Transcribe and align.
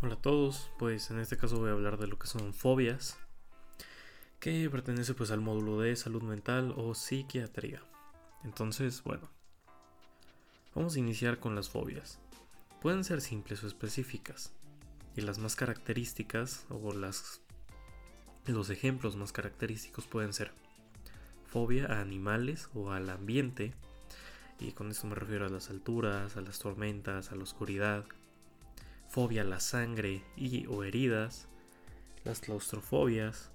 Hola 0.00 0.14
a 0.14 0.22
todos, 0.22 0.70
pues 0.78 1.10
en 1.10 1.18
este 1.18 1.36
caso 1.36 1.58
voy 1.58 1.70
a 1.70 1.72
hablar 1.72 1.98
de 1.98 2.06
lo 2.06 2.20
que 2.20 2.28
son 2.28 2.54
fobias, 2.54 3.18
que 4.38 4.70
pertenece 4.70 5.12
pues 5.12 5.32
al 5.32 5.40
módulo 5.40 5.80
de 5.80 5.96
salud 5.96 6.22
mental 6.22 6.72
o 6.76 6.94
psiquiatría. 6.94 7.82
Entonces, 8.44 9.02
bueno, 9.02 9.28
vamos 10.72 10.94
a 10.94 11.00
iniciar 11.00 11.40
con 11.40 11.56
las 11.56 11.68
fobias. 11.68 12.20
Pueden 12.80 13.02
ser 13.02 13.20
simples 13.20 13.64
o 13.64 13.66
específicas, 13.66 14.52
y 15.16 15.22
las 15.22 15.38
más 15.38 15.56
características 15.56 16.64
o 16.70 16.92
las 16.92 17.40
los 18.46 18.70
ejemplos 18.70 19.16
más 19.16 19.32
característicos 19.32 20.06
pueden 20.06 20.32
ser 20.32 20.52
fobia 21.48 21.86
a 21.86 22.00
animales 22.00 22.70
o 22.72 22.92
al 22.92 23.10
ambiente, 23.10 23.74
y 24.60 24.70
con 24.70 24.92
esto 24.92 25.08
me 25.08 25.16
refiero 25.16 25.44
a 25.44 25.50
las 25.50 25.70
alturas, 25.70 26.36
a 26.36 26.40
las 26.40 26.60
tormentas, 26.60 27.32
a 27.32 27.34
la 27.34 27.42
oscuridad, 27.42 28.04
fobia 29.18 29.42
a 29.42 29.44
la 29.44 29.58
sangre 29.58 30.22
y 30.36 30.66
o 30.68 30.84
heridas, 30.84 31.48
las 32.22 32.38
claustrofobias, 32.38 33.50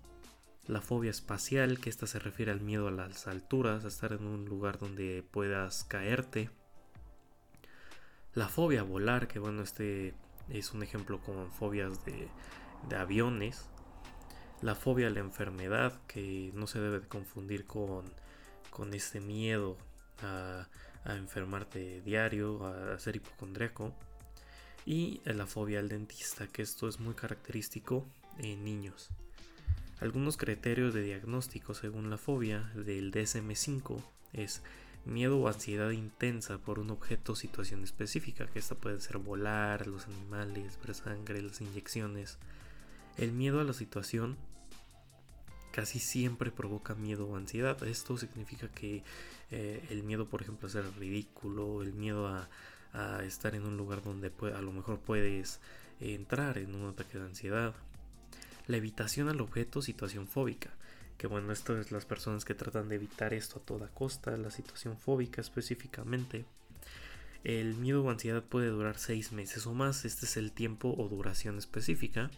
la 0.68 0.82
fobia 0.82 1.10
espacial, 1.10 1.80
que 1.80 1.90
esta 1.90 2.06
se 2.06 2.20
refiere 2.20 2.52
al 2.52 2.60
miedo 2.60 2.90
a 2.90 2.92
las 2.92 3.28
alturas, 3.28 3.86
a 3.86 3.88
estar 3.88 4.12
en 4.12 4.28
un 4.28 4.44
lugar 4.44 4.78
donde 4.78 5.24
puedas 5.32 5.86
caerte, 5.86 6.50
la 8.34 8.50
fobia 8.50 8.82
a 8.82 8.84
volar, 8.84 9.30
que 9.30 9.40
bueno, 9.40 9.64
este 9.64 10.14
es 10.50 10.74
un 10.74 10.84
ejemplo 10.84 11.22
con 11.22 11.50
fobias 11.50 12.04
de, 12.04 12.28
aviones, 12.98 13.70
la 14.62 14.76
fobia 14.76 15.08
a 15.08 15.12
la 15.12 15.22
enfermedad, 15.22 15.98
que 16.08 16.52
no 16.54 16.68
se 16.68 16.82
debe 16.82 17.08
confundir 17.08 17.66
con, 17.66 18.04
con 18.70 18.94
este 18.94 19.22
miedo 19.22 19.78
a, 20.22 20.68
a 21.06 21.16
enfermarte 21.16 22.02
diario, 22.02 22.66
a 22.68 23.00
ser 23.00 23.16
hipocondriaco 23.16 23.96
y 24.86 25.22
la 25.26 25.46
fobia 25.46 25.80
al 25.80 25.90
dentista, 25.90 26.48
que 26.48 26.62
esto 26.62 26.88
es 26.88 27.00
muy 27.00 27.14
característico 27.14 28.06
en 28.40 28.64
niños. 28.64 29.10
Algunos 30.00 30.38
criterios 30.38 30.94
de 30.94 31.02
diagnóstico 31.02 31.74
según 31.74 32.10
la 32.10 32.18
fobia 32.18 32.72
del 32.76 33.12
DSM5 33.12 34.02
es 34.34 34.62
miedo 35.06 35.40
o 35.40 35.48
ansiedad 35.48 35.92
intensa 35.92 36.58
por 36.58 36.80
un 36.80 36.90
objeto 36.90 37.34
o 37.34 37.36
situación 37.36 37.84
específica, 37.84 38.48
que 38.48 38.60
esta 38.60 38.76
puede 38.76 39.00
ser 39.00 39.18
volar, 39.18 39.88
los 39.88 40.08
animales, 40.08 40.78
ver 40.86 40.96
sangre, 40.96 41.42
las 41.42 41.62
inyecciones. 41.62 42.38
El 43.18 43.32
miedo 43.32 43.60
a 43.60 43.64
la 43.64 43.74
situación 43.74 44.38
casi 45.72 46.00
siempre 46.00 46.52
provoca 46.52 46.96
miedo 46.96 47.28
o 47.28 47.36
ansiedad. 47.36 47.82
Esto 47.84 48.18
significa 48.18 48.68
que 48.70 49.04
eh, 49.52 49.86
el 49.90 50.04
miedo, 50.04 50.28
por 50.28 50.42
ejemplo, 50.42 50.68
a 50.68 50.72
ser 50.72 50.86
ridículo, 50.98 51.82
el 51.82 51.94
miedo 51.94 52.28
a, 52.28 52.50
a 52.94 53.24
estar 53.24 53.56
en 53.56 53.66
un 53.66 53.76
lugar 53.76 54.04
donde 54.04 54.32
a 54.56 54.62
lo 54.62 54.72
mejor 54.72 55.00
puedes 55.00 55.60
entrar 56.00 56.58
en 56.58 56.76
un 56.76 56.90
ataque 56.90 57.18
de 57.18 57.26
ansiedad. 57.26 57.74
La 58.68 58.78
evitación 58.78 59.28
al 59.28 59.42
objeto, 59.42 59.82
situación 59.82 60.28
fóbica. 60.28 60.70
Que 61.18 61.28
bueno, 61.28 61.52
esto 61.52 61.78
es 61.78 61.92
las 61.92 62.06
personas 62.06 62.46
que 62.46 62.56
tratan 62.56 62.90
de 62.90 62.96
evitar 62.96 63.34
esto 63.34 63.60
a 63.60 63.66
toda 63.66 63.88
costa, 63.90 64.36
la 64.38 64.52
situación 64.52 64.98
fóbica 64.98 65.42
específicamente. 65.42 66.46
El 67.44 67.76
miedo 67.76 68.04
o 68.04 68.10
ansiedad 68.10 68.44
puede 68.44 68.68
durar 68.68 68.98
seis 68.98 69.32
meses 69.32 69.68
o 69.68 69.74
más, 69.74 70.06
este 70.06 70.26
es 70.26 70.38
el 70.38 70.54
tiempo 70.54 70.96
o 70.98 71.10
duración 71.10 71.58
específica. 71.58 72.32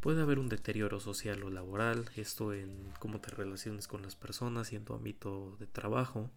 Puede 0.00 0.22
haber 0.22 0.38
un 0.38 0.48
deterioro 0.48 1.00
social 1.00 1.42
o 1.42 1.50
laboral, 1.50 2.10
esto 2.16 2.54
en 2.54 2.92
cómo 2.98 3.20
te 3.20 3.30
relaciones 3.30 3.86
con 3.86 4.02
las 4.02 4.16
personas 4.16 4.72
y 4.72 4.76
en 4.76 4.84
tu 4.84 4.94
ámbito 4.94 5.56
de 5.58 5.66
trabajo. 5.66 6.30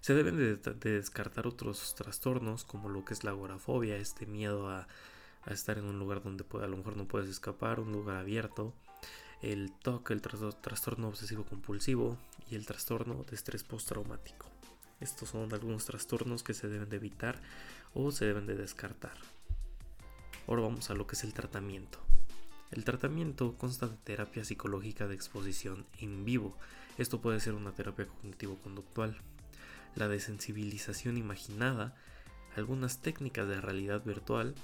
Se 0.00 0.14
deben 0.14 0.36
de, 0.36 0.56
descartar 0.56 1.46
otros 1.46 1.94
trastornos 1.94 2.64
como 2.64 2.88
lo 2.88 3.04
que 3.04 3.12
es 3.12 3.22
la 3.22 3.32
agorafobia, 3.32 3.96
este 3.96 4.24
miedo 4.26 4.70
a, 4.70 4.88
estar 5.46 5.78
en 5.78 5.84
un 5.84 5.98
lugar 5.98 6.22
donde 6.22 6.44
a 6.62 6.66
lo 6.66 6.76
mejor 6.76 6.96
no 6.96 7.06
puedes 7.06 7.28
escapar, 7.28 7.80
un 7.80 7.92
lugar 7.92 8.16
abierto, 8.16 8.74
el 9.42 9.72
TOC, 9.72 10.10
el 10.10 10.20
trastorno 10.20 11.08
obsesivo 11.08 11.44
compulsivo 11.44 12.18
y 12.50 12.56
el 12.56 12.66
trastorno 12.66 13.24
de 13.24 13.36
estrés 13.36 13.64
postraumático. 13.64 14.46
Estos 15.00 15.30
son 15.30 15.52
algunos 15.52 15.86
trastornos 15.86 16.42
que 16.42 16.52
se 16.52 16.68
deben 16.68 16.90
de 16.90 16.96
evitar 16.96 17.40
o 17.94 18.10
se 18.10 18.26
deben 18.26 18.46
de 18.46 18.54
descartar. 18.54 19.14
Ahora 20.46 20.62
vamos 20.62 20.90
a 20.90 20.94
lo 20.94 21.06
que 21.06 21.14
es 21.14 21.24
el 21.24 21.32
tratamiento. 21.32 21.98
El 22.70 22.84
tratamiento 22.84 23.56
consta 23.56 23.88
de 23.88 23.96
terapia 23.96 24.44
psicológica 24.44 25.08
de 25.08 25.14
exposición 25.14 25.86
en 25.98 26.24
vivo. 26.24 26.56
Esto 26.98 27.20
puede 27.20 27.40
ser 27.40 27.54
una 27.54 27.72
terapia 27.72 28.06
cognitivo-conductual, 28.06 29.16
la 29.94 30.08
desensibilización 30.08 31.16
imaginada, 31.16 31.94
algunas 32.56 33.00
técnicas 33.00 33.48
de 33.48 33.60
realidad 33.60 34.04
virtual 34.04 34.54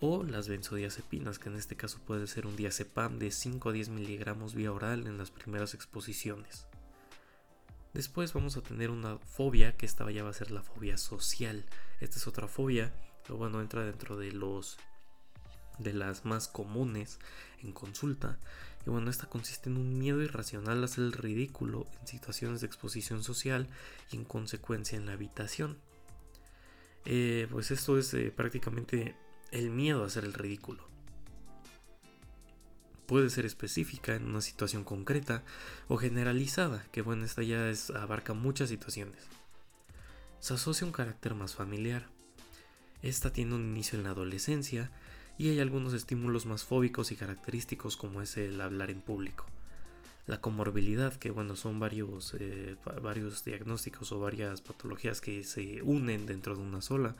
o 0.00 0.22
las 0.22 0.48
benzodiazepinas, 0.48 1.38
que 1.38 1.48
en 1.48 1.56
este 1.56 1.76
caso 1.76 1.98
puede 2.06 2.26
ser 2.26 2.46
un 2.46 2.56
diazepam 2.56 3.18
de 3.18 3.30
5 3.30 3.68
a 3.68 3.72
10 3.72 3.88
miligramos 3.90 4.54
vía 4.54 4.72
oral 4.72 5.06
en 5.06 5.18
las 5.18 5.30
primeras 5.30 5.74
exposiciones. 5.74 6.66
Después 7.94 8.32
vamos 8.32 8.56
a 8.56 8.60
tener 8.60 8.90
una 8.90 9.18
fobia, 9.18 9.76
que 9.76 9.86
esta 9.86 10.08
ya 10.10 10.22
va 10.22 10.30
a 10.30 10.34
ser 10.34 10.50
la 10.50 10.62
fobia 10.62 10.96
social. 10.98 11.64
Esta 12.00 12.18
es 12.18 12.26
otra 12.26 12.46
fobia, 12.46 12.92
pero 13.24 13.38
bueno, 13.38 13.60
entra 13.60 13.84
dentro 13.84 14.16
de 14.16 14.30
los 14.30 14.78
de 15.78 15.92
las 15.92 16.24
más 16.24 16.48
comunes 16.48 17.18
en 17.62 17.72
consulta. 17.72 18.38
Y 18.86 18.90
bueno, 18.90 19.10
esta 19.10 19.26
consiste 19.26 19.70
en 19.70 19.76
un 19.76 19.98
miedo 19.98 20.22
irracional 20.22 20.82
a 20.82 20.86
hacer 20.86 21.04
el 21.04 21.12
ridículo 21.12 21.86
en 22.00 22.06
situaciones 22.06 22.60
de 22.60 22.66
exposición 22.66 23.22
social 23.22 23.68
y 24.10 24.16
en 24.16 24.24
consecuencia 24.24 24.96
en 24.96 25.06
la 25.06 25.12
habitación. 25.12 25.78
Eh, 27.04 27.46
pues 27.50 27.70
esto 27.70 27.98
es 27.98 28.12
eh, 28.14 28.32
prácticamente 28.34 29.16
el 29.50 29.70
miedo 29.70 30.02
a 30.02 30.06
hacer 30.06 30.24
el 30.24 30.34
ridículo. 30.34 30.86
Puede 33.06 33.30
ser 33.30 33.46
específica 33.46 34.14
en 34.14 34.26
una 34.26 34.42
situación 34.42 34.84
concreta 34.84 35.42
o 35.88 35.96
generalizada, 35.96 36.84
que 36.92 37.00
bueno, 37.00 37.24
esta 37.24 37.42
ya 37.42 37.72
abarca 37.94 38.34
muchas 38.34 38.68
situaciones. 38.68 39.24
Se 40.40 40.54
asocia 40.54 40.86
un 40.86 40.92
carácter 40.92 41.34
más 41.34 41.54
familiar. 41.54 42.06
Esta 43.02 43.32
tiene 43.32 43.54
un 43.54 43.62
inicio 43.62 43.98
en 43.98 44.04
la 44.04 44.10
adolescencia 44.10 44.90
y 45.38 45.50
hay 45.50 45.60
algunos 45.60 45.94
estímulos 45.94 46.46
más 46.46 46.64
fóbicos 46.64 47.12
y 47.12 47.16
característicos 47.16 47.96
como 47.96 48.20
es 48.20 48.36
el 48.36 48.60
hablar 48.60 48.90
en 48.90 49.00
público. 49.00 49.46
La 50.26 50.40
comorbilidad, 50.40 51.14
que 51.14 51.30
bueno, 51.30 51.56
son 51.56 51.78
varios, 51.78 52.34
eh, 52.38 52.76
varios 53.00 53.44
diagnósticos 53.44 54.12
o 54.12 54.18
varias 54.18 54.60
patologías 54.60 55.20
que 55.20 55.44
se 55.44 55.80
unen 55.82 56.26
dentro 56.26 56.56
de 56.56 56.62
una 56.62 56.82
sola. 56.82 57.16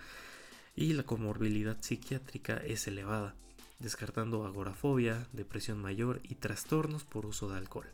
Y 0.74 0.92
la 0.92 1.04
comorbilidad 1.04 1.80
psiquiátrica 1.80 2.58
es 2.58 2.86
elevada, 2.86 3.34
descartando 3.78 4.44
agorafobia, 4.44 5.26
depresión 5.32 5.80
mayor 5.80 6.20
y 6.24 6.34
trastornos 6.34 7.04
por 7.04 7.24
uso 7.24 7.48
de 7.48 7.56
alcohol. 7.56 7.86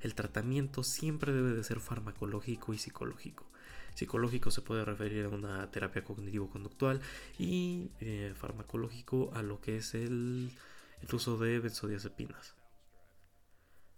El 0.00 0.14
tratamiento 0.14 0.84
siempre 0.84 1.32
debe 1.32 1.52
de 1.52 1.64
ser 1.64 1.80
farmacológico 1.80 2.72
y 2.72 2.78
psicológico. 2.78 3.44
Psicológico 3.94 4.50
se 4.50 4.60
puede 4.60 4.84
referir 4.84 5.24
a 5.24 5.28
una 5.30 5.70
terapia 5.70 6.04
cognitivo-conductual 6.04 7.00
y 7.38 7.90
eh, 8.00 8.34
farmacológico 8.36 9.30
a 9.34 9.42
lo 9.42 9.60
que 9.60 9.76
es 9.76 9.94
el, 9.94 10.52
uso 11.12 11.38
de 11.38 11.58
benzodiazepinas. 11.60 12.54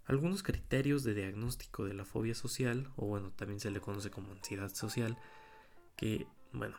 Algunos 0.06 0.42
criterios 0.42 1.04
de 1.04 1.14
diagnóstico 1.14 1.84
de 1.84 1.94
la 1.94 2.04
fobia 2.04 2.34
social, 2.34 2.88
o 2.96 3.06
bueno, 3.06 3.32
también 3.32 3.60
se 3.60 3.70
le 3.70 3.80
conoce 3.80 4.10
como 4.10 4.32
ansiedad 4.32 4.72
social, 4.72 5.18
que, 5.96 6.26
bueno, 6.52 6.76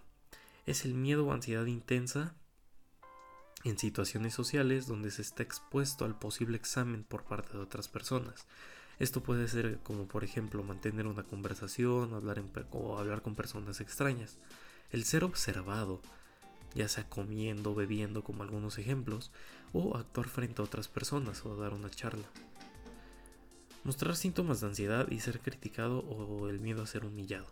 es 0.66 0.86
el 0.86 0.94
miedo 0.94 1.26
o 1.26 1.34
ansiedad 1.34 1.66
intensa 1.66 2.36
en 3.66 3.78
situaciones 3.78 4.34
sociales 4.34 4.88
donde 4.88 5.12
se 5.12 5.22
está 5.22 5.44
expuesto 5.44 6.06
al 6.06 6.18
posible 6.18 6.56
examen 6.56 7.04
por 7.04 7.26
parte 7.26 7.54
de 7.54 7.64
otras 7.64 7.90
personas. 7.90 8.48
Esto 9.00 9.24
puede 9.24 9.48
ser 9.48 9.80
como 9.80 10.08
por 10.08 10.26
ejemplo 10.26 10.62
mantener 10.62 11.08
una 11.08 11.24
conversación 11.24 12.14
hablar 12.14 12.44
o 12.72 13.00
hablar 13.00 13.22
con 13.22 13.36
personas 13.36 13.80
extrañas. 13.80 14.38
El 14.92 15.06
ser 15.06 15.24
observado, 15.24 16.02
ya 16.76 16.90
sea 16.90 17.08
comiendo, 17.08 17.74
bebiendo 17.74 18.24
como 18.24 18.44
algunos 18.44 18.78
ejemplos, 18.78 19.32
o 19.72 19.96
actuar 19.96 20.28
frente 20.28 20.62
a 20.62 20.66
otras 20.66 20.90
personas 20.90 21.46
o 21.46 21.56
dar 21.56 21.74
una 21.74 21.90
charla. 21.90 22.28
Mostrar 23.86 24.18
síntomas 24.18 24.60
de 24.60 24.68
ansiedad 24.68 25.10
y 25.10 25.22
ser 25.22 25.40
criticado 25.40 26.00
o 26.00 26.50
el 26.50 26.60
miedo 26.60 26.84
a 26.84 26.88
ser 26.88 27.06
humillado. 27.06 27.48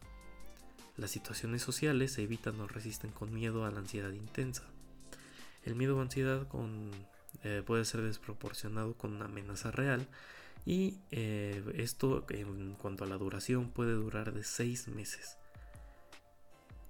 Las 0.98 1.12
situaciones 1.12 1.62
sociales 1.62 2.12
se 2.12 2.24
evitan 2.24 2.60
o 2.60 2.68
resisten 2.68 3.12
con 3.12 3.34
miedo 3.34 3.66
a 3.66 3.72
la 3.72 3.80
ansiedad 3.80 4.12
intensa. 4.12 4.64
El 5.64 5.76
miedo 5.76 5.96
o 5.96 6.02
ansiedad 6.02 6.48
eh, 7.44 7.64
puede 7.66 7.86
ser 7.86 8.02
desproporcionado 8.02 8.96
con 8.96 9.14
una 9.14 9.26
amenaza 9.26 9.72
real 9.72 10.08
y 10.66 11.00
eh, 11.12 11.64
esto 11.76 12.26
en 12.30 12.74
cuanto 12.76 13.04
a 13.04 13.08
la 13.08 13.18
duración 13.18 13.70
puede 13.72 13.94
durar 13.94 14.34
de 14.34 14.44
6 14.44 14.90
meses 14.90 15.38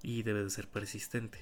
y 0.01 0.23
debe 0.23 0.43
de 0.43 0.49
ser 0.49 0.67
persistente. 0.67 1.39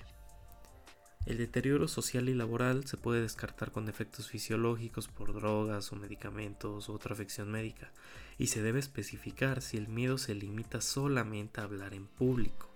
El 1.26 1.40
deterioro 1.40 1.88
social 1.88 2.30
y 2.30 2.36
laboral 2.36 2.86
se 2.86 2.98
puede 2.98 3.22
descartar 3.22 3.72
con 3.72 3.90
efectos 3.90 4.30
fisiológicos 4.30 5.08
por 5.08 5.34
drogas 5.34 5.92
o 5.92 5.96
medicamentos 5.96 6.88
o 6.88 6.94
otra 6.94 7.14
afección 7.14 7.50
médica 7.50 7.92
y 8.38 8.48
se 8.48 8.62
debe 8.62 8.80
especificar 8.80 9.64
si 9.64 9.78
el 9.78 9.88
miedo 9.88 10.20
se 10.20 10.36
limita 10.36 10.82
solamente 10.82 11.62
a 11.62 11.64
hablar 11.64 11.96
en 11.96 12.06
público. 12.06 12.70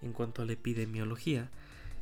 En 0.00 0.12
cuanto 0.12 0.42
a 0.42 0.44
la 0.44 0.52
epidemiología, 0.52 1.50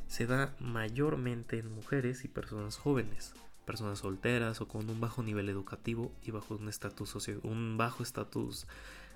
se 0.07 0.27
da 0.27 0.55
mayormente 0.59 1.57
en 1.57 1.73
mujeres 1.73 2.25
y 2.25 2.27
personas 2.27 2.77
jóvenes, 2.77 3.33
personas 3.65 3.99
solteras 3.99 4.61
o 4.61 4.67
con 4.67 4.89
un 4.89 4.99
bajo 4.99 5.23
nivel 5.23 5.49
educativo 5.49 6.11
y 6.23 6.31
bajo 6.31 6.55
un 6.55 6.69
estatus 6.69 7.09
socio 7.09 7.39
un 7.43 7.77
bajo 7.77 8.03
estatus 8.03 8.67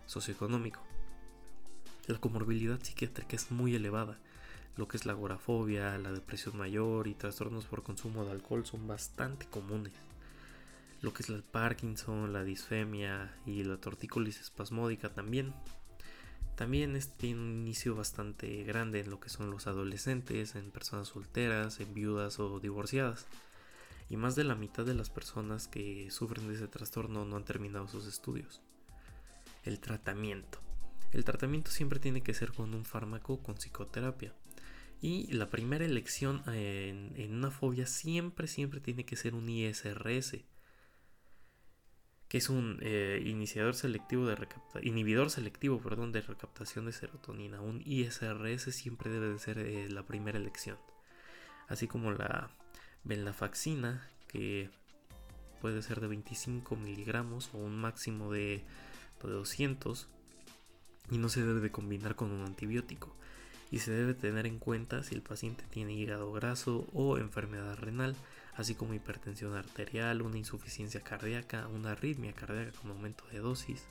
socioeconómico. 0.06 0.82
La 2.08 2.20
comorbilidad 2.20 2.80
psiquiátrica 2.82 3.36
es 3.36 3.52
muy 3.52 3.76
elevada. 3.76 4.18
Lo 4.78 4.88
que 4.88 4.96
es 4.96 5.06
la 5.06 5.14
agorafobia, 5.14 5.98
la 5.98 6.12
depresión 6.12 6.58
mayor 6.58 7.08
y 7.08 7.16
trastornos 7.16 7.66
por 7.66 7.84
consumo 7.84 8.24
de 8.24 8.32
alcohol 8.32 8.66
son 8.66 8.88
bastante 8.88 9.46
comunes. 9.48 9.94
Lo 11.02 11.14
que 11.14 11.24
es 11.24 11.30
el 11.30 11.44
Parkinson, 11.44 12.32
la 12.32 12.44
disfemia 12.44 13.36
y 13.46 13.64
la 13.64 13.78
tortícolis 13.78 14.40
espasmódica 14.40 15.10
también. 15.10 15.54
También 16.56 16.98
tiene 17.18 17.40
un 17.40 17.52
inicio 17.52 17.96
bastante 17.96 18.64
grande 18.64 19.02
en 19.02 19.10
lo 19.10 19.20
que 19.20 19.30
son 19.30 19.52
los 19.52 19.68
adolescentes, 19.68 20.56
en 20.56 20.72
personas 20.72 21.10
solteras, 21.10 21.80
en 21.80 21.94
viudas 21.94 22.40
o 22.40 22.60
divorciadas. 22.60 23.28
Y 24.09 24.18
más 24.18 24.36
de 24.36 24.44
la 24.44 24.56
mitad 24.56 24.86
de 24.86 24.94
las 24.94 25.09
personas 25.09 25.68
que 25.68 26.09
sufren 26.12 26.48
de 26.48 26.56
ese 26.56 26.68
trastorno 26.68 27.25
no 27.25 27.36
han 27.36 27.45
terminado 27.45 27.88
sus 27.88 28.07
estudios. 28.07 28.62
El 29.63 29.80
tratamiento. 29.80 30.59
El 31.12 31.24
tratamiento 31.24 31.71
siempre 31.71 32.00
tiene 32.00 32.21
que 32.21 32.33
ser 32.33 32.54
con 32.54 32.74
un 32.74 32.86
fármaco 32.86 33.42
con 33.42 33.56
psicoterapia. 33.56 34.33
Y 35.01 35.31
la 35.31 35.50
primera 35.50 35.86
elección 35.86 36.42
en, 36.48 37.33
una 37.33 37.51
fobia 37.51 37.86
siempre, 37.86 38.48
siempre 38.48 38.80
tiene 38.80 39.06
que 39.06 39.15
ser 39.15 39.36
un 39.36 39.48
ISRS, 39.48 40.38
que 42.27 42.38
es 42.38 42.50
un 42.50 42.80
eh, 42.81 43.21
iniciador 43.25 43.75
selectivo 43.75 44.25
de 44.25 44.38
inhibidor 44.81 45.30
selectivo 45.30 45.80
perdón, 45.80 46.12
de 46.12 46.21
recaptación 46.21 46.86
de 46.86 46.94
serotonina. 46.94 47.62
Un 47.62 47.81
ISRS 47.86 48.74
siempre 48.74 49.12
debe 49.12 49.30
de 49.30 49.39
ser 49.39 49.59
eh, 49.59 49.88
la 49.89 50.04
primera 50.04 50.38
elección. 50.38 50.77
Así 51.68 51.88
como 51.88 52.12
la 52.12 52.50
venlafaxina, 53.07 54.09
que 54.27 54.69
puede 55.62 55.81
ser 55.81 56.01
de 56.01 56.07
25 56.07 56.75
miligramos 56.75 57.50
o 57.54 57.57
un 57.57 57.77
máximo 57.77 58.31
de, 58.31 58.63
de 59.24 59.30
200 59.30 60.07
y 61.09 61.18
no 61.18 61.30
se 61.30 61.44
debe 61.44 61.59
de 61.59 61.71
combinar 61.71 62.15
con 62.15 62.31
un 62.31 62.45
antibiótico 62.45 63.15
y 63.71 63.80
se 63.80 63.92
debe 63.92 64.13
tener 64.13 64.45
en 64.45 64.59
cuenta 64.59 65.04
si 65.04 65.15
el 65.15 65.21
paciente 65.21 65.63
tiene 65.69 65.94
hígado 65.94 66.31
graso 66.31 66.88
o 66.94 67.18
enfermedad 67.18 67.77
renal, 67.77 68.15
así 68.56 68.75
como 68.75 68.94
hipertensión 68.94 69.56
arterial, 69.56 70.21
una 70.21 70.38
insuficiencia 70.38 71.01
cardíaca, 71.01 71.68
una 71.68 71.92
arritmia 71.92 72.33
cardíaca 72.33 72.71
con 72.80 72.92
aumento 72.92 73.25
de 73.31 73.39
dosis. 73.39 73.83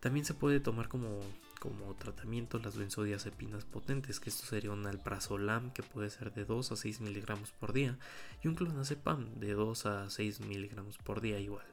También 0.00 0.24
se 0.24 0.34
puede 0.34 0.60
tomar 0.60 0.88
como, 0.88 1.20
como 1.58 1.94
tratamiento 1.94 2.58
las 2.58 2.76
benzodiazepinas 2.76 3.64
potentes, 3.64 4.20
que 4.20 4.30
esto 4.30 4.46
sería 4.46 4.70
un 4.70 4.86
alprazolam 4.86 5.72
que 5.72 5.82
puede 5.82 6.10
ser 6.10 6.32
de 6.32 6.44
2 6.44 6.72
a 6.72 6.76
6 6.76 7.00
miligramos 7.00 7.52
por 7.52 7.72
día 7.72 7.98
y 8.42 8.48
un 8.48 8.54
clonazepam 8.54 9.34
de 9.40 9.52
2 9.54 9.86
a 9.86 10.10
6 10.10 10.40
miligramos 10.40 10.98
por 10.98 11.20
día 11.20 11.38
igual. 11.40 11.66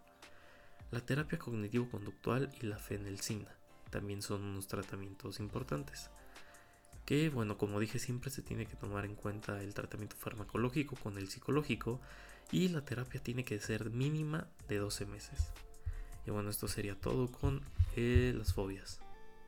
La 0.92 1.02
terapia 1.02 1.40
cognitivo-conductual 1.40 2.50
y 2.62 2.66
la 2.66 2.78
fenelcina 2.78 3.56
también 3.90 4.22
son 4.22 4.44
unos 4.44 4.68
tratamientos 4.68 5.40
importantes. 5.40 6.10
Que 7.06 7.30
bueno, 7.30 7.58
como 7.58 7.80
dije, 7.80 8.00
siempre 8.00 8.32
se 8.32 8.42
tiene 8.42 8.66
que 8.66 8.76
tomar 8.76 9.06
en 9.06 9.16
cuenta 9.16 9.62
el 9.62 9.74
tratamiento 9.74 10.16
farmacológico 10.16 10.96
con 10.96 11.18
el 11.18 11.30
psicológico 11.30 12.02
y 12.52 12.70
la 12.70 12.84
terapia 12.84 13.22
tiene 13.22 13.46
que 13.46 13.60
ser 13.60 13.92
mínima 13.92 14.48
de 14.68 14.78
12 14.78 15.06
meses. 15.06 15.52
Y 16.26 16.32
bueno, 16.32 16.50
esto 16.50 16.68
sería 16.68 16.96
todo 16.96 17.32
con 17.32 17.62
eh, 17.96 18.34
las 18.36 18.54
fobias. 18.54 19.00